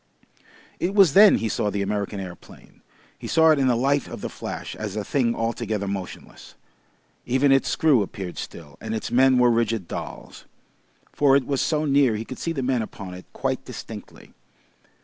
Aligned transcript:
It 0.79 0.95
was 0.95 1.13
then 1.13 1.35
he 1.37 1.47
saw 1.47 1.69
the 1.69 1.83
American 1.83 2.19
aeroplane. 2.19 2.81
He 3.19 3.27
saw 3.27 3.51
it 3.51 3.59
in 3.59 3.67
the 3.67 3.75
light 3.75 4.07
of 4.07 4.21
the 4.21 4.31
flash 4.31 4.75
as 4.75 4.95
a 4.95 5.03
thing 5.03 5.35
altogether 5.35 5.87
motionless. 5.87 6.55
Even 7.27 7.51
its 7.51 7.69
screw 7.69 8.01
appeared 8.01 8.39
still, 8.39 8.79
and 8.81 8.95
its 8.95 9.11
men 9.11 9.37
were 9.37 9.51
rigid 9.51 9.87
dolls. 9.87 10.45
(For 11.13 11.35
it 11.35 11.45
was 11.45 11.61
so 11.61 11.85
near 11.85 12.15
he 12.15 12.25
could 12.25 12.39
see 12.39 12.51
the 12.51 12.63
men 12.63 12.81
upon 12.81 13.13
it 13.13 13.27
quite 13.31 13.63
distinctly.) 13.63 14.33